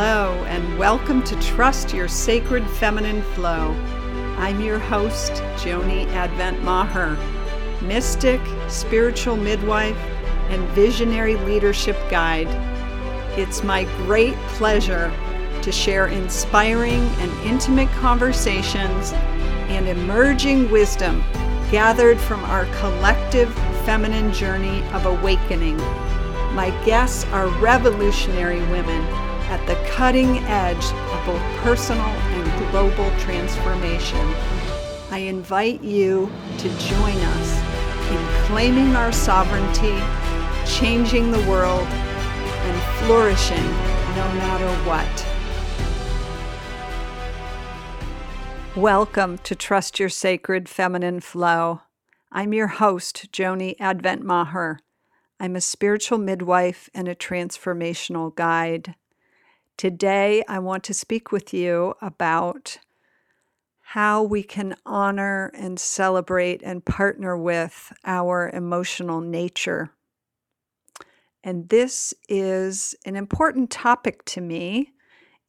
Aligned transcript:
Hello, 0.00 0.44
and 0.44 0.78
welcome 0.78 1.24
to 1.24 1.34
Trust 1.42 1.92
Your 1.92 2.06
Sacred 2.06 2.64
Feminine 2.70 3.20
Flow. 3.34 3.72
I'm 4.38 4.60
your 4.60 4.78
host, 4.78 5.32
Joni 5.56 6.06
Advent 6.12 6.62
Maher, 6.62 7.16
mystic, 7.82 8.40
spiritual 8.68 9.36
midwife, 9.36 9.96
and 10.50 10.62
visionary 10.68 11.34
leadership 11.34 11.96
guide. 12.08 12.46
It's 13.36 13.64
my 13.64 13.86
great 14.06 14.36
pleasure 14.50 15.12
to 15.62 15.72
share 15.72 16.06
inspiring 16.06 17.02
and 17.18 17.32
intimate 17.44 17.90
conversations 17.94 19.10
and 19.66 19.88
emerging 19.88 20.70
wisdom 20.70 21.24
gathered 21.72 22.20
from 22.20 22.44
our 22.44 22.66
collective 22.76 23.52
feminine 23.84 24.32
journey 24.32 24.84
of 24.92 25.06
awakening. 25.06 25.76
My 26.54 26.70
guests 26.86 27.24
are 27.32 27.48
revolutionary 27.58 28.60
women 28.70 29.27
at 29.48 29.66
the 29.66 29.74
cutting 29.88 30.36
edge 30.44 30.84
of 30.84 31.24
both 31.24 31.42
personal 31.62 32.04
and 32.04 32.70
global 32.70 33.10
transformation. 33.18 34.34
I 35.10 35.20
invite 35.20 35.82
you 35.82 36.30
to 36.58 36.68
join 36.78 37.16
us 37.16 37.58
in 38.10 38.18
claiming 38.44 38.94
our 38.94 39.10
sovereignty, 39.10 39.96
changing 40.66 41.30
the 41.30 41.40
world, 41.48 41.86
and 41.88 42.82
flourishing 43.06 43.56
no 44.14 44.28
matter 44.36 44.68
what. 44.86 45.26
Welcome 48.76 49.38
to 49.38 49.54
Trust 49.54 49.98
Your 49.98 50.10
Sacred 50.10 50.68
Feminine 50.68 51.20
Flow. 51.20 51.80
I'm 52.30 52.52
your 52.52 52.66
host, 52.66 53.32
Joni 53.32 53.76
Advent 53.80 54.22
Maher. 54.22 54.78
I'm 55.40 55.56
a 55.56 55.62
spiritual 55.62 56.18
midwife 56.18 56.90
and 56.92 57.08
a 57.08 57.14
transformational 57.14 58.34
guide. 58.34 58.94
Today, 59.78 60.42
I 60.48 60.58
want 60.58 60.82
to 60.84 60.92
speak 60.92 61.30
with 61.30 61.54
you 61.54 61.94
about 62.02 62.78
how 63.80 64.24
we 64.24 64.42
can 64.42 64.74
honor 64.84 65.52
and 65.54 65.78
celebrate 65.78 66.64
and 66.64 66.84
partner 66.84 67.38
with 67.38 67.92
our 68.04 68.50
emotional 68.50 69.20
nature. 69.20 69.90
And 71.44 71.68
this 71.68 72.12
is 72.28 72.96
an 73.06 73.14
important 73.14 73.70
topic 73.70 74.24
to 74.24 74.40
me, 74.40 74.94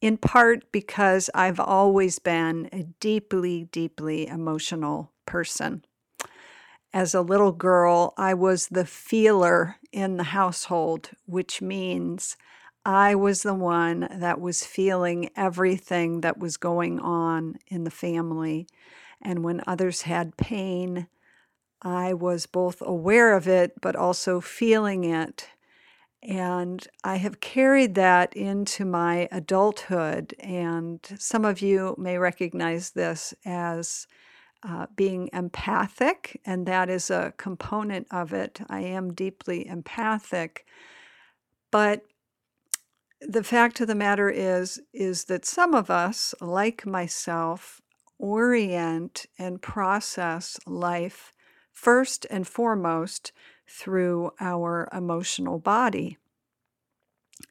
in 0.00 0.16
part 0.16 0.70
because 0.70 1.28
I've 1.34 1.58
always 1.58 2.20
been 2.20 2.68
a 2.72 2.84
deeply, 3.00 3.64
deeply 3.72 4.28
emotional 4.28 5.10
person. 5.26 5.84
As 6.92 7.14
a 7.14 7.20
little 7.20 7.52
girl, 7.52 8.14
I 8.16 8.34
was 8.34 8.68
the 8.68 8.86
feeler 8.86 9.78
in 9.90 10.18
the 10.18 10.22
household, 10.22 11.10
which 11.26 11.60
means 11.60 12.36
I 12.84 13.14
was 13.14 13.42
the 13.42 13.54
one 13.54 14.08
that 14.10 14.40
was 14.40 14.64
feeling 14.64 15.30
everything 15.36 16.22
that 16.22 16.38
was 16.38 16.56
going 16.56 16.98
on 16.98 17.56
in 17.68 17.84
the 17.84 17.90
family. 17.90 18.66
And 19.22 19.44
when 19.44 19.62
others 19.66 20.02
had 20.02 20.36
pain, 20.36 21.06
I 21.82 22.14
was 22.14 22.46
both 22.46 22.82
aware 22.82 23.36
of 23.36 23.46
it, 23.46 23.80
but 23.80 23.96
also 23.96 24.40
feeling 24.40 25.04
it. 25.04 25.48
And 26.22 26.86
I 27.02 27.16
have 27.16 27.40
carried 27.40 27.94
that 27.94 28.34
into 28.34 28.84
my 28.84 29.28
adulthood. 29.30 30.34
And 30.38 31.00
some 31.18 31.44
of 31.44 31.60
you 31.62 31.94
may 31.98 32.18
recognize 32.18 32.90
this 32.90 33.34
as 33.44 34.06
uh, 34.62 34.86
being 34.94 35.30
empathic, 35.32 36.38
and 36.44 36.66
that 36.66 36.90
is 36.90 37.10
a 37.10 37.32
component 37.38 38.06
of 38.10 38.34
it. 38.34 38.60
I 38.68 38.80
am 38.80 39.14
deeply 39.14 39.66
empathic. 39.66 40.66
But 41.70 42.02
the 43.20 43.44
fact 43.44 43.80
of 43.80 43.86
the 43.86 43.94
matter 43.94 44.30
is 44.30 44.80
is 44.92 45.24
that 45.24 45.44
some 45.44 45.74
of 45.74 45.90
us 45.90 46.34
like 46.40 46.86
myself 46.86 47.80
orient 48.18 49.26
and 49.38 49.62
process 49.62 50.58
life 50.66 51.32
first 51.72 52.26
and 52.30 52.46
foremost 52.46 53.32
through 53.68 54.30
our 54.40 54.88
emotional 54.92 55.58
body 55.58 56.18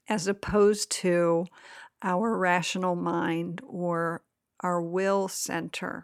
as 0.07 0.27
opposed 0.27 0.91
to 0.91 1.45
our 2.01 2.37
rational 2.37 2.95
mind 2.95 3.61
or 3.67 4.21
our 4.61 4.81
will 4.81 5.27
center. 5.27 6.03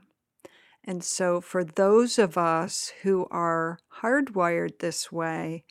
And 0.84 1.04
so, 1.04 1.42
for 1.42 1.64
those 1.64 2.20
of 2.20 2.38
us 2.38 2.94
who 3.02 3.28
are 3.32 3.80
hardwired 4.02 4.80
this 4.80 5.12
way, 5.12 5.64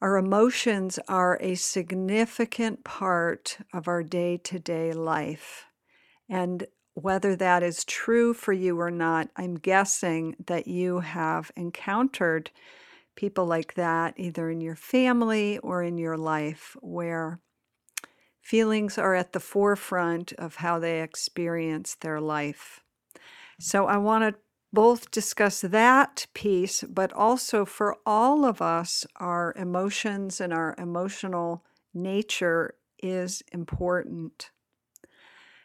our 0.00 0.16
emotions 0.16 0.98
are 1.08 1.38
a 1.40 1.54
significant 1.54 2.84
part 2.84 3.58
of 3.72 3.88
our 3.88 4.02
day 4.02 4.36
to 4.38 4.58
day 4.58 4.92
life. 4.92 5.64
And 6.28 6.66
whether 6.94 7.36
that 7.36 7.62
is 7.62 7.84
true 7.84 8.34
for 8.34 8.52
you 8.52 8.80
or 8.80 8.90
not, 8.90 9.28
I'm 9.36 9.54
guessing 9.56 10.36
that 10.46 10.66
you 10.66 11.00
have 11.00 11.50
encountered 11.56 12.50
people 13.16 13.46
like 13.46 13.74
that 13.74 14.14
either 14.16 14.50
in 14.50 14.60
your 14.60 14.76
family 14.76 15.58
or 15.58 15.82
in 15.82 15.98
your 15.98 16.16
life 16.16 16.76
where 16.80 17.40
feelings 18.40 18.96
are 18.98 19.14
at 19.14 19.32
the 19.32 19.40
forefront 19.40 20.32
of 20.34 20.56
how 20.56 20.78
they 20.78 21.02
experience 21.02 21.96
their 21.96 22.20
life. 22.20 22.82
So 23.58 23.86
I 23.86 23.96
want 23.96 24.22
to 24.22 24.40
both 24.72 25.10
discuss 25.10 25.60
that 25.60 26.26
piece, 26.34 26.82
but 26.82 27.12
also 27.12 27.64
for 27.64 27.96
all 28.04 28.44
of 28.44 28.60
us, 28.60 29.06
our 29.16 29.54
emotions 29.56 30.40
and 30.40 30.52
our 30.52 30.74
emotional 30.78 31.64
nature 31.94 32.74
is 32.98 33.42
important. 33.52 34.50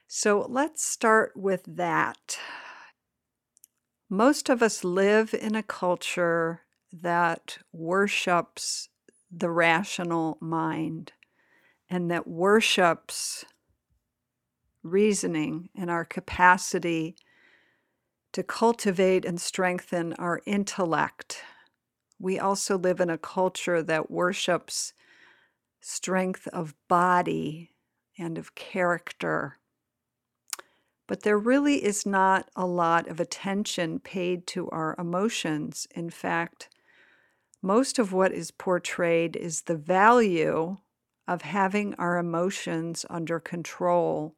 So 0.08 0.46
let's 0.50 0.86
start 0.86 1.34
with 1.36 1.64
that. 1.68 2.38
Most 4.10 4.50
of 4.50 4.62
us 4.62 4.84
live 4.84 5.34
in 5.34 5.56
a 5.56 5.64
culture 5.64 6.62
that 6.92 7.58
worships 7.72 8.90
the 9.32 9.50
rational 9.50 10.38
mind 10.42 11.14
and 11.90 12.12
that 12.12 12.28
worships 12.28 13.46
reasoning 14.84 15.70
and 15.76 15.90
our 15.90 16.04
capacity 16.04 17.16
to 18.34 18.44
cultivate 18.44 19.26
and 19.26 19.40
strengthen 19.42 20.14
our 20.14 20.42
intellect. 20.46 21.44
We 22.20 22.40
also 22.40 22.78
live 22.78 23.00
in 23.00 23.10
a 23.10 23.18
culture 23.18 23.82
that 23.84 24.12
worships 24.12 24.94
strength 25.82 26.48
of 26.50 26.76
body 26.88 27.72
and 28.18 28.38
of 28.38 28.56
character. 28.56 29.58
But 31.08 31.24
there 31.24 31.38
really 31.38 31.84
is 31.84 32.06
not 32.06 32.50
a 32.56 32.66
lot 32.66 33.08
of 33.08 33.20
attention 33.20 34.00
paid 34.00 34.48
to 34.48 34.70
our 34.70 34.96
emotions. 34.98 35.88
In 35.94 36.10
fact, 36.10 36.70
most 37.62 38.00
of 38.00 38.14
what 38.14 38.32
is 38.32 38.52
portrayed 38.52 39.36
is 39.36 39.64
the 39.64 39.76
value 39.76 40.78
of 41.28 41.42
having 41.42 41.96
our 41.96 42.18
emotions 42.18 43.06
under 43.10 43.40
control, 43.40 44.36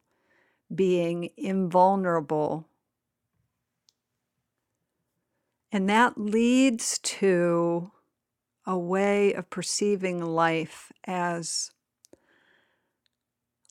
being 0.73 1.29
invulnerable 1.37 2.67
and 5.73 5.89
that 5.89 6.19
leads 6.19 6.99
to 6.99 7.91
a 8.65 8.77
way 8.77 9.33
of 9.33 9.49
perceiving 9.49 10.23
life 10.23 10.91
as 11.05 11.71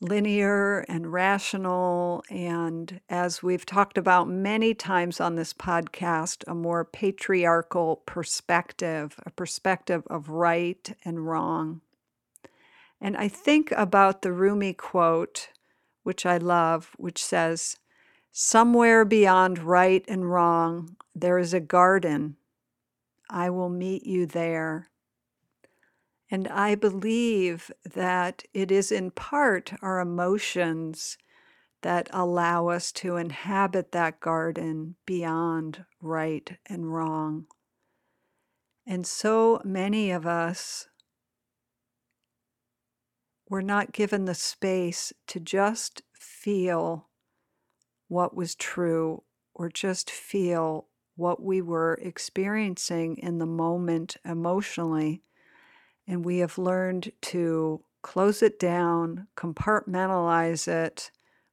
linear 0.00 0.80
and 0.88 1.12
rational, 1.12 2.24
and 2.28 3.00
as 3.08 3.40
we've 3.40 3.64
talked 3.64 3.96
about 3.96 4.28
many 4.28 4.74
times 4.74 5.20
on 5.20 5.36
this 5.36 5.54
podcast, 5.54 6.42
a 6.48 6.54
more 6.56 6.84
patriarchal 6.84 8.02
perspective, 8.04 9.20
a 9.24 9.30
perspective 9.30 10.02
of 10.10 10.28
right 10.28 10.96
and 11.04 11.24
wrong. 11.24 11.82
And 13.00 13.16
I 13.16 13.28
think 13.28 13.70
about 13.76 14.22
the 14.22 14.32
Rumi 14.32 14.72
quote, 14.72 15.50
which 16.02 16.26
I 16.26 16.36
love, 16.36 16.90
which 16.96 17.24
says, 17.24 17.76
Somewhere 18.32 19.04
beyond 19.04 19.60
right 19.60 20.04
and 20.08 20.28
wrong, 20.28 20.96
there 21.14 21.38
is 21.38 21.52
a 21.52 21.60
garden. 21.60 22.36
I 23.28 23.50
will 23.50 23.68
meet 23.68 24.06
you 24.06 24.26
there. 24.26 24.90
And 26.30 26.48
I 26.48 26.74
believe 26.74 27.70
that 27.84 28.44
it 28.54 28.70
is 28.70 28.90
in 28.90 29.10
part 29.10 29.72
our 29.82 30.00
emotions 30.00 31.18
that 31.82 32.08
allow 32.12 32.68
us 32.68 32.92
to 32.92 33.16
inhabit 33.16 33.92
that 33.92 34.20
garden 34.20 34.94
beyond 35.04 35.84
right 36.00 36.56
and 36.66 36.92
wrong. 36.92 37.46
And 38.86 39.06
so 39.06 39.60
many 39.64 40.10
of 40.10 40.26
us 40.26 40.88
were 43.48 43.62
not 43.62 43.92
given 43.92 44.24
the 44.24 44.34
space 44.34 45.12
to 45.26 45.38
just 45.38 46.02
feel 46.14 47.08
what 48.08 48.34
was 48.34 48.54
true 48.54 49.22
or 49.54 49.68
just 49.68 50.10
feel 50.10 50.88
what 51.16 51.42
we 51.42 51.60
were 51.60 51.98
experiencing 52.02 53.16
in 53.18 53.38
the 53.38 53.46
moment 53.46 54.16
emotionally. 54.24 55.22
And 56.06 56.24
we 56.24 56.38
have 56.38 56.58
learned 56.58 57.12
to 57.22 57.82
close 58.02 58.42
it 58.42 58.58
down, 58.58 59.28
compartmentalize 59.36 60.66
it, 60.66 61.10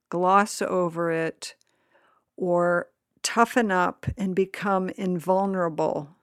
gloss 0.10 0.62
over 0.62 1.12
it, 1.12 1.56
or 2.36 2.90
toughen 3.22 3.72
up 3.72 4.06
and 4.18 4.36
become 4.36 4.90
invulnerable. 4.90 6.16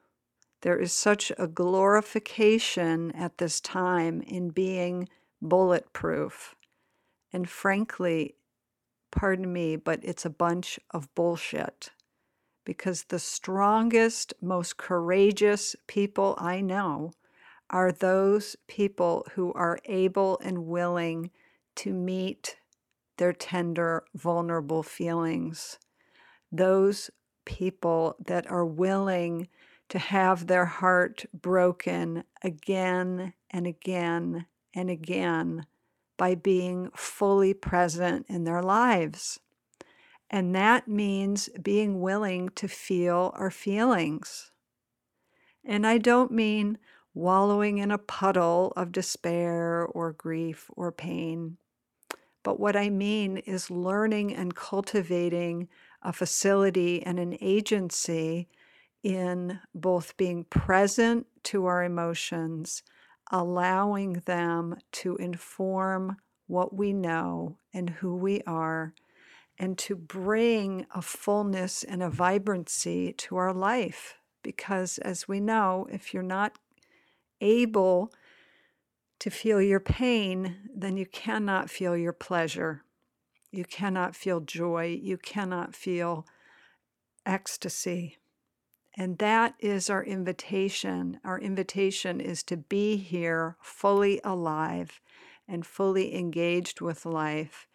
There 0.62 0.78
is 0.78 0.92
such 0.92 1.30
a 1.38 1.46
glorification 1.46 3.12
at 3.12 3.38
this 3.38 3.60
time 3.60 4.22
in 4.22 4.50
being 4.50 5.08
bulletproof. 5.40 6.56
And 7.32 7.48
frankly, 7.48 8.34
pardon 9.10 9.52
me, 9.52 9.76
but 9.76 10.00
it's 10.02 10.24
a 10.24 10.30
bunch 10.30 10.80
of 10.90 11.14
bullshit. 11.14 11.90
Because 12.66 13.04
the 13.04 13.18
strongest, 13.20 14.34
most 14.42 14.76
courageous 14.76 15.74
people 15.86 16.34
I 16.36 16.60
know 16.60 17.12
are 17.70 17.92
those 17.92 18.56
people 18.66 19.24
who 19.34 19.52
are 19.54 19.78
able 19.86 20.38
and 20.42 20.66
willing 20.66 21.30
to 21.76 21.94
meet 21.94 22.58
their 23.18 23.32
tender, 23.32 24.04
vulnerable 24.14 24.82
feelings. 24.82 25.78
Those 26.50 27.10
people 27.44 28.16
that 28.26 28.50
are 28.50 28.66
willing 28.66 29.48
to 29.88 29.98
have 29.98 30.48
their 30.48 30.66
heart 30.66 31.24
broken 31.32 32.24
again 32.42 33.32
and 33.48 33.66
again 33.66 34.46
and 34.74 34.90
again 34.90 35.66
by 36.16 36.34
being 36.34 36.90
fully 36.96 37.54
present 37.54 38.26
in 38.28 38.42
their 38.42 38.62
lives. 38.62 39.38
And 40.30 40.54
that 40.54 40.88
means 40.88 41.48
being 41.62 42.00
willing 42.00 42.48
to 42.56 42.68
feel 42.68 43.32
our 43.36 43.50
feelings. 43.50 44.50
And 45.64 45.86
I 45.86 45.98
don't 45.98 46.32
mean 46.32 46.78
wallowing 47.14 47.78
in 47.78 47.90
a 47.90 47.98
puddle 47.98 48.72
of 48.76 48.92
despair 48.92 49.86
or 49.86 50.12
grief 50.12 50.70
or 50.76 50.92
pain. 50.92 51.56
But 52.42 52.60
what 52.60 52.76
I 52.76 52.90
mean 52.90 53.38
is 53.38 53.70
learning 53.70 54.34
and 54.34 54.54
cultivating 54.54 55.68
a 56.02 56.12
facility 56.12 57.02
and 57.02 57.18
an 57.18 57.36
agency 57.40 58.48
in 59.02 59.60
both 59.74 60.16
being 60.16 60.44
present 60.44 61.26
to 61.44 61.66
our 61.66 61.82
emotions, 61.82 62.82
allowing 63.32 64.14
them 64.26 64.76
to 64.92 65.16
inform 65.16 66.16
what 66.46 66.74
we 66.74 66.92
know 66.92 67.58
and 67.72 67.90
who 67.90 68.14
we 68.14 68.42
are, 68.46 68.94
and 69.58 69.78
to 69.78 69.96
bring 69.96 70.86
a 70.94 71.02
fullness 71.02 71.82
and 71.82 72.02
a 72.02 72.10
vibrancy 72.10 73.12
to 73.12 73.36
our 73.36 73.52
life. 73.52 74.14
Because 74.42 74.98
as 74.98 75.26
we 75.26 75.40
know, 75.40 75.86
if 75.90 76.12
you're 76.12 76.22
not 76.22 76.58
able 77.40 78.12
to 79.18 79.30
feel 79.30 79.60
your 79.62 79.80
pain, 79.80 80.56
then 80.74 80.96
you 80.96 81.06
cannot 81.06 81.70
feel 81.70 81.96
your 81.96 82.12
pleasure. 82.12 82.82
You 83.50 83.64
cannot 83.64 84.14
feel 84.14 84.40
joy. 84.40 84.98
You 85.02 85.16
cannot 85.16 85.74
feel 85.74 86.26
ecstasy. 87.24 88.18
And 88.96 89.18
that 89.18 89.54
is 89.58 89.90
our 89.90 90.04
invitation. 90.04 91.20
Our 91.24 91.38
invitation 91.38 92.20
is 92.20 92.42
to 92.44 92.56
be 92.56 92.96
here 92.96 93.56
fully 93.60 94.20
alive 94.22 95.00
and 95.48 95.66
fully 95.66 96.14
engaged 96.14 96.80
with 96.80 97.06
life 97.06 97.66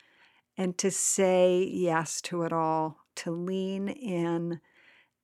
and 0.58 0.78
to 0.78 0.92
say 0.92 1.64
yes 1.64 2.22
to 2.22 2.44
it 2.44 2.54
all, 2.54 2.98
to 3.16 3.32
lean 3.32 3.88
in 3.88 4.60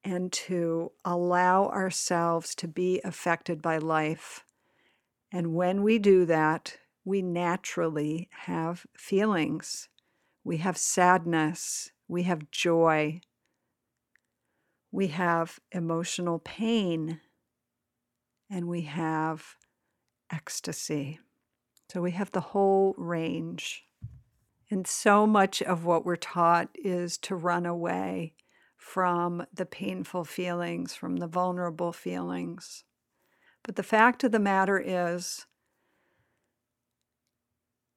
and 0.03 0.31
to 0.31 0.91
allow 1.03 1.67
ourselves 1.67 2.55
to 2.55 2.67
be 2.67 3.01
affected 3.03 3.61
by 3.61 3.77
life. 3.77 4.45
And 5.31 5.53
when 5.53 5.83
we 5.83 5.99
do 5.99 6.25
that, 6.25 6.77
we 7.03 7.21
naturally 7.21 8.29
have 8.45 8.85
feelings. 8.97 9.89
We 10.43 10.57
have 10.57 10.77
sadness. 10.77 11.91
We 12.07 12.23
have 12.23 12.51
joy. 12.51 13.21
We 14.91 15.07
have 15.07 15.59
emotional 15.71 16.39
pain. 16.39 17.19
And 18.49 18.67
we 18.67 18.81
have 18.83 19.55
ecstasy. 20.31 21.19
So 21.91 22.01
we 22.01 22.11
have 22.11 22.31
the 22.31 22.41
whole 22.41 22.93
range. 22.97 23.86
And 24.69 24.85
so 24.85 25.25
much 25.25 25.61
of 25.61 25.85
what 25.85 26.05
we're 26.05 26.17
taught 26.17 26.69
is 26.75 27.17
to 27.19 27.35
run 27.35 27.65
away 27.65 28.33
from 28.75 29.45
the 29.53 29.65
painful 29.65 30.25
feelings, 30.25 30.93
from 30.93 31.17
the 31.17 31.27
vulnerable 31.27 31.93
feelings. 31.93 32.83
But 33.63 33.75
the 33.75 33.83
fact 33.83 34.23
of 34.23 34.31
the 34.31 34.39
matter 34.39 34.79
is, 34.79 35.45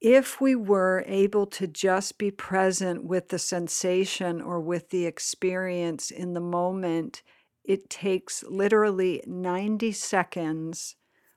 if 0.00 0.40
we 0.40 0.54
were 0.54 1.04
able 1.06 1.46
to 1.46 1.66
just 1.66 2.18
be 2.18 2.30
present 2.30 3.04
with 3.04 3.28
the 3.28 3.38
sensation 3.38 4.40
or 4.40 4.58
with 4.58 4.90
the 4.90 5.06
experience 5.06 6.10
in 6.10 6.32
the 6.32 6.40
moment, 6.40 7.22
it 7.64 7.90
takes 7.90 8.42
literally 8.44 9.22
90 9.26 9.92
seconds 9.92 10.96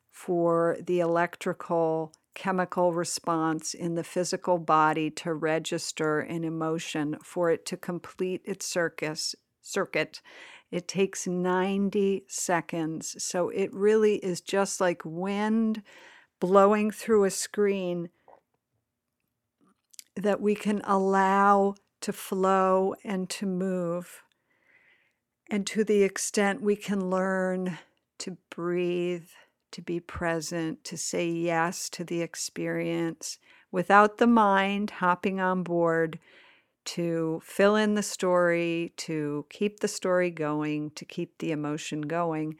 for 0.10 0.78
the 0.82 1.00
electrical 1.00 2.14
chemical 2.34 2.94
response 2.94 3.74
in 3.74 3.96
the 3.96 4.04
physical 4.04 4.58
body 4.58 5.10
to 5.10 5.34
register 5.34 6.20
an 6.20 6.44
emotion 6.44 7.18
for 7.24 7.50
it 7.50 7.66
to 7.68 7.78
complete 7.78 8.42
its 8.46 8.66
circus, 8.66 9.36
circuit. 9.62 10.22
It 10.72 10.88
takes 10.88 11.28
90 11.28 12.26
seconds. 12.28 13.24
So 13.24 13.50
it 13.50 13.74
really 13.74 14.16
is 14.16 14.42
just 14.42 14.82
like 14.82 15.02
wind 15.06 15.84
blowing 16.40 16.92
through 16.92 17.24
a 17.26 17.30
screen 17.30 18.10
that 20.16 20.42
we 20.42 20.56
can 20.56 20.82
allow 20.84 21.76
to 22.02 22.12
flow 22.12 22.96
and 23.04 23.30
to 23.30 23.46
move. 23.46 24.22
And 25.50 25.66
to 25.68 25.84
the 25.84 26.04
extent 26.04 26.62
we 26.62 26.76
can 26.76 27.10
learn 27.10 27.78
to 28.20 28.38
breathe, 28.50 29.30
to 29.74 29.81
be 29.81 30.00
present, 30.00 30.84
to 30.86 30.98
say 30.98 31.28
yes 31.28 31.90
to 31.90 32.04
the 32.04 32.22
experience 32.22 33.38
without 33.72 34.18
the 34.18 34.28
mind 34.28 34.90
hopping 34.92 35.40
on 35.40 35.64
board 35.64 36.20
to 36.86 37.42
fill 37.44 37.75
in 37.75 37.96
the 37.96 38.04
story, 38.04 38.94
to 38.98 39.46
keep 39.50 39.80
the 39.80 39.88
story 39.88 40.30
going, 40.30 40.92
to 40.92 41.06
keep 41.06 41.38
the 41.38 41.52
emotion 41.52 42.02
going. 42.02 42.56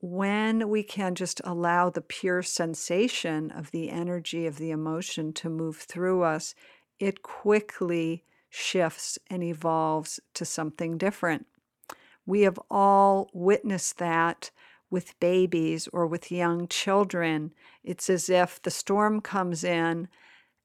When 0.00 0.68
we 0.68 0.82
can 0.82 1.14
just 1.14 1.40
allow 1.44 1.90
the 1.90 2.00
pure 2.00 2.42
sensation 2.42 3.50
of 3.50 3.70
the 3.70 3.90
energy 3.90 4.46
of 4.46 4.58
the 4.58 4.70
emotion 4.70 5.32
to 5.34 5.50
move 5.50 5.76
through 5.76 6.22
us, 6.22 6.54
it 6.98 7.22
quickly 7.22 8.24
shifts 8.48 9.18
and 9.28 9.42
evolves 9.42 10.20
to 10.34 10.44
something 10.44 10.96
different. 10.96 11.46
We 12.24 12.42
have 12.42 12.58
all 12.70 13.30
witnessed 13.32 13.98
that 13.98 14.50
with 14.90 15.18
babies 15.20 15.88
or 15.92 16.06
with 16.06 16.30
young 16.30 16.68
children. 16.68 17.52
It's 17.82 18.08
as 18.08 18.28
if 18.28 18.60
the 18.62 18.70
storm 18.70 19.20
comes 19.20 19.64
in 19.64 20.08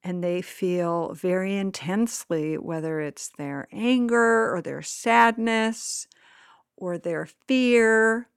and 0.04 0.24
they 0.24 0.42
feel 0.42 1.14
very 1.14 1.56
intensely, 1.56 2.58
whether 2.58 3.00
it's 3.00 3.30
their 3.38 3.68
anger 3.72 4.54
or 4.54 4.62
their 4.62 4.82
sadness 4.82 6.08
or 6.76 6.98
their 6.98 7.28
fear. 7.48 8.28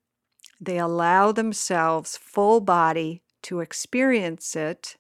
They 0.60 0.78
allow 0.78 1.32
themselves 1.32 2.16
full 2.16 2.60
body 2.60 3.22
to 3.42 3.60
experience 3.60 4.56
it, 4.56 4.96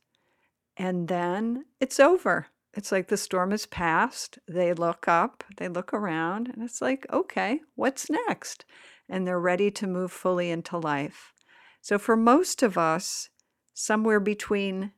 and 0.76 1.08
then 1.08 1.64
it's 1.80 2.00
over. 2.00 2.48
It's 2.74 2.90
like 2.90 3.08
the 3.08 3.16
storm 3.16 3.52
has 3.52 3.66
passed. 3.66 4.38
They 4.48 4.72
look 4.72 5.06
up, 5.06 5.44
they 5.58 5.68
look 5.68 5.94
around, 5.94 6.48
and 6.48 6.62
it's 6.62 6.82
like, 6.82 7.06
okay, 7.12 7.60
what's 7.76 8.10
next? 8.10 8.64
And 9.08 9.26
they're 9.26 9.40
ready 9.40 9.70
to 9.72 9.86
move 9.86 10.12
fully 10.12 10.50
into 10.50 10.78
life. 10.78 11.32
So, 11.80 11.98
for 11.98 12.16
most 12.16 12.62
of 12.62 12.78
us, 12.78 13.28
somewhere 13.74 14.20
between 14.20 14.92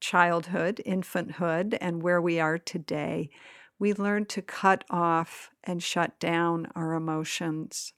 childhood, 0.00 0.82
infanthood, 0.84 1.78
and 1.80 2.02
where 2.02 2.20
we 2.20 2.38
are 2.38 2.58
today, 2.58 3.30
we 3.78 3.94
learn 3.94 4.26
to 4.26 4.42
cut 4.42 4.84
off 4.90 5.50
and 5.64 5.82
shut 5.82 6.18
down 6.20 6.68
our 6.74 6.92
emotions. 6.92 7.94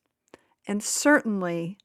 And 0.67 0.83
certainly, 0.83 1.79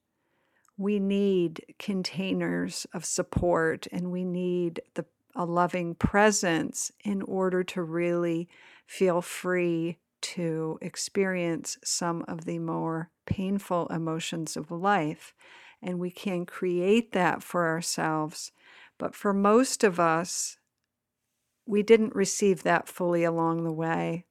we 0.78 1.00
need 1.00 1.76
containers 1.80 2.86
of 2.94 3.04
support 3.04 3.88
and 3.92 4.12
we 4.12 4.24
need 4.24 4.82
the 4.94 5.06
a 5.36 5.46
loving 5.46 5.96
presence 5.96 6.92
in 7.04 7.22
order 7.22 7.64
to 7.64 7.82
really 7.82 8.50
feel 8.86 9.22
free 9.22 9.98
to 10.22 10.78
experience 10.82 11.78
some 11.84 12.26
of 12.28 12.46
the 12.46 12.60
more 12.60 13.10
painful 13.30 13.88
emotions 13.88 14.58
of 14.58 14.72
life. 14.72 15.34
And 15.82 16.00
we 16.00 16.12
can 16.12 16.46
create 16.46 17.14
that 17.14 17.42
for 17.42 17.68
ourselves. 17.68 18.52
But 18.98 19.16
for 19.16 19.34
most 19.34 19.84
of 19.84 20.00
us, 20.00 20.58
we 21.66 21.84
didn't 21.84 22.16
receive 22.16 22.64
that 22.64 22.90
fully 22.90 23.24
along 23.24 23.64
the 23.64 23.72
way. 23.72 24.26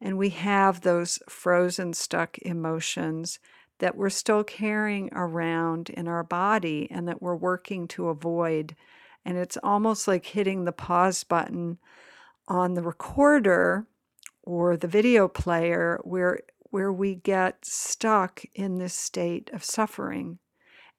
And 0.00 0.18
we 0.18 0.30
have 0.30 0.80
those 0.80 1.18
frozen, 1.28 1.94
stuck 1.94 2.36
emotions 2.38 3.38
that 3.78 3.96
we're 3.96 4.10
still 4.10 4.44
carrying 4.44 5.08
around 5.12 5.90
in 5.90 6.08
our 6.08 6.24
body 6.24 6.88
and 6.90 7.08
that 7.08 7.22
we're 7.22 7.36
working 7.36 7.88
to 7.88 8.08
avoid 8.08 8.76
And 9.24 9.38
it's 9.38 9.58
almost 9.62 10.08
like 10.08 10.26
hitting 10.26 10.64
the 10.64 10.72
pause 10.72 11.24
button 11.24 11.78
on 12.48 12.74
the 12.74 12.82
recorder 12.82 13.86
or 14.42 14.76
the 14.76 14.88
video 14.88 15.28
player 15.28 16.00
where 16.02 16.40
where 16.72 16.92
we 16.92 17.14
get 17.14 17.64
stuck 17.66 18.42
in 18.54 18.78
this 18.78 18.94
state 18.94 19.50
of 19.52 19.62
suffering. 19.62 20.38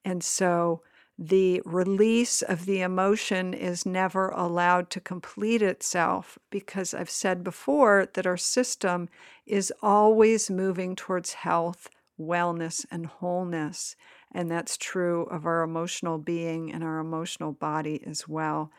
And 0.06 0.24
so 0.24 0.84
the 1.18 1.63
release 1.65 2.44
of 2.44 2.65
the 2.65 2.82
emotion 2.82 3.56
is 3.56 3.84
never 3.84 4.30
allowed 4.30 4.92
to 4.92 5.01
complete 5.01 5.63
itself 5.63 6.38
because 6.51 6.94
I've 6.94 7.10
said 7.10 7.44
before 7.44 8.08
that 8.13 8.27
our 8.27 8.38
system 8.38 9.10
is 9.48 9.74
always 9.82 10.51
moving 10.51 10.96
towards 10.96 11.34
health, 11.34 11.89
wellness, 12.20 12.86
and 12.92 13.08
wholeness. 13.08 13.96
And 14.32 14.51
that's 14.51 14.77
true 14.77 15.24
of 15.24 15.48
our 15.48 15.63
emotional 15.63 16.20
being 16.20 16.72
and 16.72 16.84
our 16.84 17.00
emotional 17.00 17.51
body 17.51 18.00
as 18.06 18.27
well. 18.27 18.72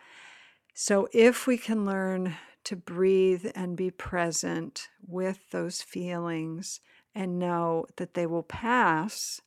So, 0.76 1.07
if 1.12 1.47
we 1.47 1.57
can 1.57 1.85
learn 1.85 2.35
to 2.64 2.75
breathe 2.75 3.47
and 3.54 3.76
be 3.76 3.93
present 3.93 4.88
with 5.07 5.50
those 5.52 5.83
feelings 5.83 6.81
and 7.14 7.38
know 7.38 7.87
that 7.97 8.14
they 8.14 8.26
will 8.26 8.43
pass, 8.43 9.40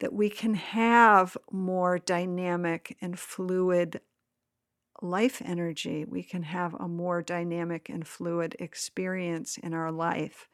that 0.00 0.14
we 0.14 0.30
can 0.30 0.54
have 0.54 1.36
more 1.50 1.98
dynamic 1.98 2.96
and 3.02 3.18
fluid 3.18 4.00
life 5.02 5.42
energy. 5.44 6.06
We 6.06 6.22
can 6.22 6.44
have 6.44 6.72
a 6.74 6.88
more 6.88 7.20
dynamic 7.20 7.90
and 7.90 8.08
fluid 8.08 8.56
experience 8.58 9.58
in 9.58 9.74
our 9.74 9.92
life. 9.92 10.48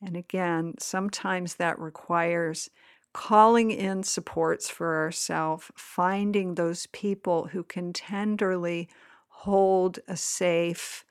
And 0.00 0.16
again, 0.16 0.74
sometimes 0.78 1.56
that 1.56 1.78
requires 1.80 2.70
calling 3.12 3.72
in 3.72 4.04
supports 4.04 4.68
for 4.68 4.96
ourselves, 4.96 5.72
finding 5.74 6.54
those 6.54 6.86
people 6.86 7.48
who 7.48 7.64
can 7.64 7.92
tenderly 7.92 8.88
hold 9.38 9.98
a 10.08 10.16
safe, 10.16 11.04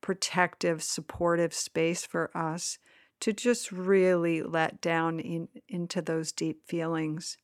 protective, 0.00 0.82
supportive 0.82 1.54
space 1.54 2.04
for 2.04 2.30
us 2.36 2.78
to 3.20 3.32
just 3.32 3.72
really 3.72 4.42
let 4.42 4.80
down 4.80 5.18
in, 5.20 5.48
into 5.68 6.02
those 6.02 6.32
deep 6.32 6.66
feelings. 6.66 7.38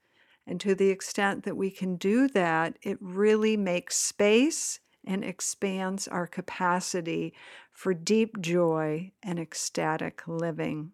And 0.46 0.60
to 0.60 0.74
the 0.74 0.90
extent 0.90 1.44
that 1.44 1.56
we 1.56 1.70
can 1.70 1.96
do 1.96 2.28
that, 2.28 2.78
it 2.82 2.98
really 3.00 3.56
makes 3.56 3.96
space 3.96 4.80
and 5.06 5.24
expands 5.24 6.06
our 6.08 6.26
capacity 6.26 7.34
for 7.72 7.94
deep 7.94 8.40
joy 8.40 9.12
and 9.22 9.38
ecstatic 9.38 10.22
living. 10.26 10.92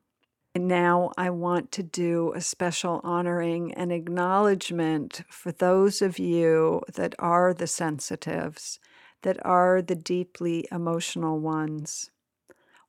And 0.54 0.66
now 0.66 1.12
I 1.16 1.30
want 1.30 1.70
to 1.72 1.82
do 1.82 2.32
a 2.34 2.40
special 2.40 3.00
honoring 3.04 3.72
and 3.74 3.92
acknowledgement 3.92 5.22
for 5.28 5.52
those 5.52 6.02
of 6.02 6.18
you 6.18 6.82
that 6.94 7.14
are 7.18 7.54
the 7.54 7.68
sensitives, 7.68 8.80
that 9.22 9.44
are 9.44 9.82
the 9.82 9.94
deeply 9.94 10.66
emotional 10.70 11.38
ones. 11.38 12.10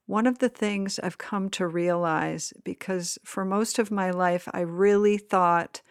One 0.05 0.27
of 0.27 0.39
the 0.39 0.49
things 0.49 0.99
I've 0.99 1.17
come 1.17 1.49
to 1.51 1.67
realize, 1.67 2.53
because 2.63 3.17
for 3.23 3.45
most 3.45 3.79
of 3.79 3.91
my 3.91 4.11
life 4.11 4.47
I 4.53 4.61
really 4.61 5.17
thought 5.17 5.81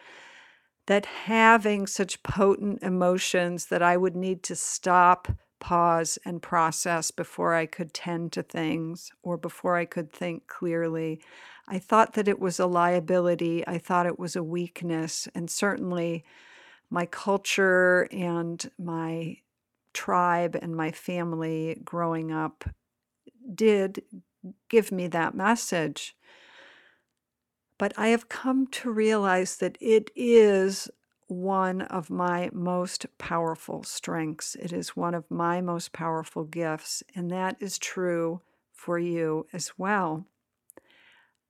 that 0.86 1.06
having 1.06 1.86
such 1.86 2.22
potent 2.22 2.82
emotions 2.82 3.66
that 3.66 3.82
I 3.82 3.96
would 3.96 4.16
need 4.16 4.42
to 4.44 4.56
stop, 4.56 5.28
pause, 5.60 6.18
and 6.24 6.42
process 6.42 7.10
before 7.10 7.54
I 7.54 7.66
could 7.66 7.94
tend 7.94 8.32
to 8.32 8.42
things 8.42 9.12
or 9.22 9.36
before 9.36 9.76
I 9.76 9.84
could 9.84 10.12
think 10.12 10.48
clearly. 10.48 11.22
I 11.68 11.78
thought 11.78 12.14
that 12.14 12.26
it 12.26 12.40
was 12.40 12.58
a 12.58 12.66
liability. 12.66 13.64
I 13.66 13.78
thought 13.78 14.06
it 14.06 14.18
was 14.18 14.34
a 14.34 14.42
weakness. 14.42 15.28
And 15.34 15.48
certainly 15.48 16.24
my 16.90 17.06
culture 17.06 18.08
and 18.10 18.68
my 18.76 19.36
tribe 19.92 20.56
and 20.60 20.74
my 20.74 20.90
family 20.90 21.80
growing 21.84 22.32
up 22.32 22.64
did 23.54 24.02
give 24.68 24.92
me 24.92 25.06
that 25.08 25.34
message. 25.34 26.16
But 27.78 27.92
I 27.96 28.08
have 28.08 28.28
come 28.28 28.66
to 28.68 28.90
realize 28.90 29.56
that 29.56 29.78
it 29.80 30.10
is 30.14 30.90
one 31.28 31.82
of 31.82 32.10
my 32.10 32.50
most 32.52 33.06
powerful 33.16 33.82
strengths. 33.84 34.54
It 34.56 34.72
is 34.72 34.96
one 34.96 35.14
of 35.14 35.30
my 35.30 35.60
most 35.60 35.92
powerful 35.92 36.44
gifts, 36.44 37.02
and 37.14 37.30
that 37.30 37.56
is 37.60 37.78
true 37.78 38.42
for 38.72 38.98
you 38.98 39.46
as 39.52 39.72
well. 39.78 40.26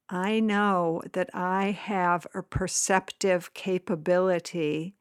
I 0.09 0.41
know 0.41 1.03
that 1.13 1.31
I 1.33 1.71
have 1.71 2.27
a 2.35 2.43
perceptive 2.43 3.55
capability 3.55 4.97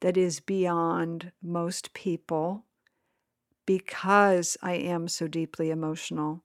that 0.00 0.16
is 0.16 0.40
beyond 0.40 1.32
most 1.42 1.92
people 1.92 2.64
because 3.66 4.56
I 4.62 4.72
am 4.74 5.06
so 5.08 5.28
deeply 5.28 5.70
emotional. 5.70 6.42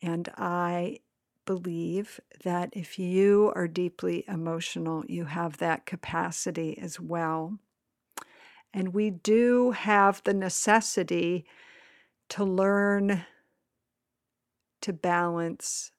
And 0.00 0.28
I 0.36 0.98
believe 1.44 2.20
that 2.44 2.70
if 2.72 2.98
you 2.98 3.52
are 3.56 3.66
deeply 3.66 4.24
emotional, 4.28 5.04
you 5.08 5.24
have 5.24 5.58
that 5.58 5.86
capacity 5.86 6.78
as 6.78 7.00
well. 7.00 7.58
And 8.74 8.94
we 8.94 9.10
do 9.10 9.72
have 9.72 10.22
the 10.24 10.34
necessity 10.34 11.44
to 12.30 12.44
learn 12.44 13.24
to 14.80 14.92
balance 14.92 15.92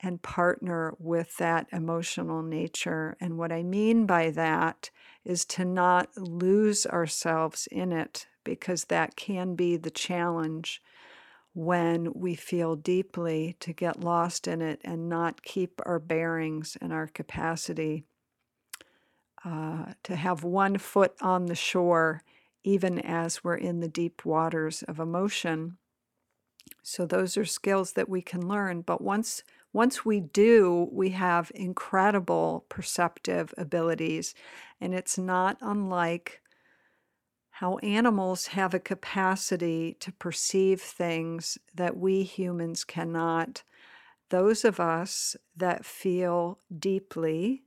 and 0.00 0.22
partner 0.22 0.94
with 0.98 1.36
that 1.38 1.66
emotional 1.72 2.42
nature. 2.42 3.16
And 3.20 3.36
what 3.36 3.52
I 3.52 3.62
mean 3.62 4.06
by 4.06 4.30
that 4.30 4.90
is 5.28 5.44
to 5.44 5.64
not 5.64 6.08
lose 6.16 6.86
ourselves 6.86 7.68
in 7.70 7.92
it 7.92 8.26
because 8.44 8.86
that 8.86 9.14
can 9.14 9.54
be 9.54 9.76
the 9.76 9.90
challenge 9.90 10.82
when 11.52 12.10
we 12.14 12.34
feel 12.34 12.76
deeply 12.76 13.54
to 13.60 13.74
get 13.74 14.00
lost 14.00 14.48
in 14.48 14.62
it 14.62 14.80
and 14.84 15.08
not 15.08 15.42
keep 15.42 15.80
our 15.84 15.98
bearings 15.98 16.78
and 16.80 16.94
our 16.94 17.06
capacity 17.06 18.04
uh, 19.44 19.92
to 20.02 20.16
have 20.16 20.44
one 20.44 20.78
foot 20.78 21.12
on 21.20 21.46
the 21.46 21.54
shore, 21.54 22.22
even 22.64 22.98
as 22.98 23.44
we're 23.44 23.54
in 23.56 23.80
the 23.80 23.88
deep 23.88 24.24
waters 24.24 24.82
of 24.84 24.98
emotion. 24.98 25.76
So, 26.82 27.04
those 27.04 27.36
are 27.36 27.44
skills 27.44 27.92
that 27.92 28.08
we 28.08 28.22
can 28.22 28.48
learn. 28.48 28.80
But 28.80 29.02
once 29.02 29.42
once 29.72 30.04
we 30.04 30.20
do, 30.20 30.88
we 30.90 31.10
have 31.10 31.52
incredible 31.54 32.64
perceptive 32.68 33.52
abilities, 33.58 34.34
and 34.80 34.94
it's 34.94 35.18
not 35.18 35.58
unlike 35.60 36.40
how 37.50 37.76
animals 37.78 38.48
have 38.48 38.72
a 38.72 38.78
capacity 38.80 39.96
to 40.00 40.12
perceive 40.12 40.80
things 40.80 41.58
that 41.74 41.96
we 41.96 42.22
humans 42.22 42.84
cannot. 42.84 43.62
Those 44.30 44.64
of 44.64 44.78
us 44.78 45.36
that 45.56 45.84
feel 45.84 46.60
deeply 46.76 47.64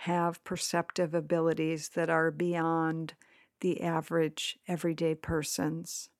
have 0.00 0.44
perceptive 0.44 1.14
abilities 1.14 1.90
that 1.90 2.10
are 2.10 2.30
beyond 2.30 3.14
the 3.60 3.80
average 3.80 4.58
everyday 4.68 5.14
person's. 5.14 6.10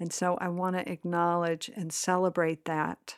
And 0.00 0.12
so 0.12 0.36
I 0.40 0.48
want 0.48 0.76
to 0.76 0.90
acknowledge 0.90 1.70
and 1.74 1.92
celebrate 1.92 2.64
that. 2.64 3.16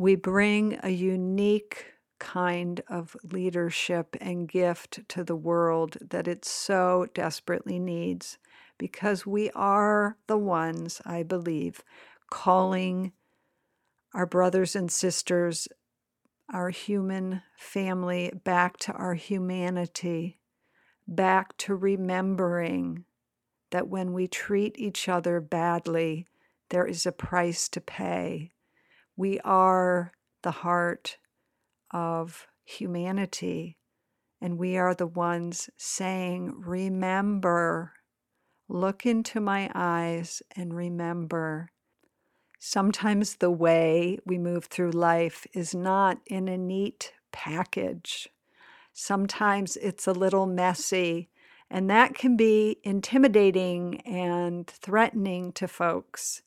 We 0.00 0.14
bring 0.14 0.80
a 0.82 0.88
unique 0.88 1.92
kind 2.18 2.80
of 2.88 3.14
leadership 3.22 4.16
and 4.18 4.48
gift 4.48 5.06
to 5.10 5.22
the 5.22 5.36
world 5.36 5.98
that 6.00 6.26
it 6.26 6.42
so 6.46 7.08
desperately 7.12 7.78
needs 7.78 8.38
because 8.78 9.26
we 9.26 9.50
are 9.50 10.16
the 10.26 10.38
ones, 10.38 11.02
I 11.04 11.22
believe, 11.22 11.84
calling 12.30 13.12
our 14.14 14.24
brothers 14.24 14.74
and 14.74 14.90
sisters, 14.90 15.68
our 16.50 16.70
human 16.70 17.42
family, 17.58 18.32
back 18.42 18.78
to 18.78 18.92
our 18.92 19.12
humanity, 19.12 20.40
back 21.06 21.58
to 21.58 21.74
remembering 21.74 23.04
that 23.70 23.88
when 23.88 24.14
we 24.14 24.26
treat 24.26 24.78
each 24.78 25.10
other 25.10 25.42
badly, 25.42 26.26
there 26.70 26.86
is 26.86 27.04
a 27.04 27.12
price 27.12 27.68
to 27.68 27.82
pay. 27.82 28.52
We 29.16 29.40
are 29.40 30.12
the 30.42 30.50
heart 30.50 31.18
of 31.90 32.46
humanity. 32.64 33.76
And 34.40 34.58
we 34.58 34.78
are 34.78 34.94
the 34.94 35.06
ones 35.06 35.68
saying, 35.76 36.54
Remember, 36.60 37.92
look 38.68 39.04
into 39.04 39.40
my 39.40 39.70
eyes 39.74 40.42
and 40.56 40.74
remember. 40.74 41.70
Sometimes 42.58 43.36
the 43.36 43.50
way 43.50 44.18
we 44.24 44.38
move 44.38 44.66
through 44.66 44.92
life 44.92 45.46
is 45.54 45.74
not 45.74 46.18
in 46.26 46.48
a 46.48 46.56
neat 46.58 47.12
package. 47.32 48.28
Sometimes 48.92 49.76
it's 49.76 50.06
a 50.06 50.12
little 50.12 50.46
messy, 50.46 51.30
and 51.70 51.88
that 51.88 52.14
can 52.14 52.36
be 52.36 52.78
intimidating 52.82 54.00
and 54.02 54.66
threatening 54.66 55.52
to 55.52 55.68
folks. 55.68 56.42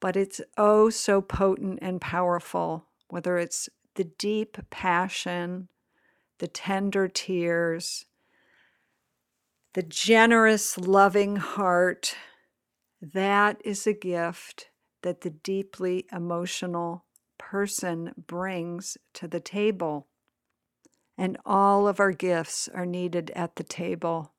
But 0.00 0.16
it's 0.16 0.40
oh 0.56 0.90
so 0.90 1.20
potent 1.20 1.78
and 1.82 2.00
powerful, 2.00 2.86
whether 3.08 3.38
it's 3.38 3.68
the 3.94 4.04
deep 4.04 4.58
passion, 4.70 5.68
the 6.38 6.48
tender 6.48 7.08
tears, 7.08 8.04
The 9.76 9.82
generous, 9.82 10.78
loving 10.78 11.36
heart, 11.36 12.16
that 13.02 13.60
is 13.62 13.86
a 13.86 13.92
gift 13.92 14.70
that 15.02 15.20
the 15.20 15.28
deeply 15.28 16.06
emotional 16.10 17.04
person 17.36 18.14
brings 18.16 18.96
to 19.12 19.28
the 19.28 19.38
table. 19.38 20.06
And 21.18 21.36
all 21.44 21.86
of 21.88 22.00
our 22.00 22.12
gifts 22.12 22.70
are 22.74 22.86
needed 22.86 23.30
at 23.36 23.56
the 23.56 23.64
table. 23.64 24.32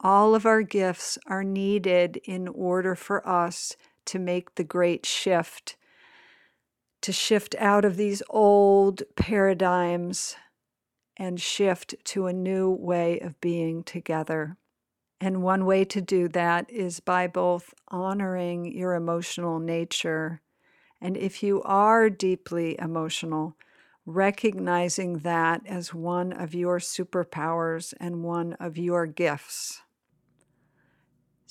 All 0.00 0.34
of 0.34 0.46
our 0.46 0.62
gifts 0.62 1.18
are 1.26 1.44
needed 1.44 2.16
in 2.24 2.48
order 2.48 2.94
for 2.94 3.28
us 3.28 3.76
to 4.06 4.18
make 4.18 4.54
the 4.54 4.64
great 4.64 5.06
shift, 5.06 5.76
to 7.02 7.12
shift 7.12 7.54
out 7.58 7.84
of 7.84 7.96
these 7.96 8.22
old 8.28 9.02
paradigms 9.16 10.36
and 11.16 11.40
shift 11.40 11.94
to 12.04 12.26
a 12.26 12.32
new 12.32 12.70
way 12.70 13.18
of 13.20 13.40
being 13.40 13.82
together. 13.82 14.56
And 15.20 15.42
one 15.42 15.66
way 15.66 15.84
to 15.84 16.00
do 16.00 16.28
that 16.28 16.70
is 16.70 17.00
by 17.00 17.26
both 17.26 17.74
honoring 17.88 18.74
your 18.74 18.94
emotional 18.94 19.58
nature. 19.58 20.40
And 21.00 21.16
if 21.16 21.42
you 21.42 21.62
are 21.62 22.08
deeply 22.08 22.78
emotional, 22.78 23.54
recognizing 24.06 25.18
that 25.18 25.60
as 25.66 25.92
one 25.92 26.32
of 26.32 26.54
your 26.54 26.78
superpowers 26.78 27.92
and 28.00 28.24
one 28.24 28.54
of 28.54 28.78
your 28.78 29.06
gifts. 29.06 29.82